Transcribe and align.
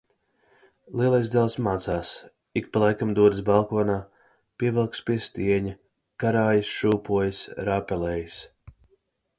Lielais 1.01 1.27
dēls 1.33 1.55
mācās, 1.67 2.13
ik 2.61 2.71
pa 2.77 2.81
laikam 2.85 3.11
dodas 3.19 3.43
balkonā, 3.51 3.99
pievelkas 4.63 5.05
pie 5.11 5.19
stieņa, 5.27 5.77
karājas, 6.25 6.75
šūpojas, 6.79 7.45
rāpelējas. 7.71 8.43